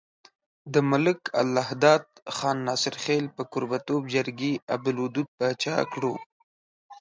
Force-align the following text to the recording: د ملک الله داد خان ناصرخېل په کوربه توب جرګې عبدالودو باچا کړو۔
د 0.73 0.75
ملک 0.91 1.19
الله 1.41 1.69
داد 1.83 2.03
خان 2.35 2.57
ناصرخېل 2.67 3.25
په 3.35 3.43
کوربه 3.51 3.77
توب 3.87 4.03
جرګې 4.13 4.53
عبدالودو 4.73 5.21
باچا 5.37 5.75
کړو۔ 5.93 6.13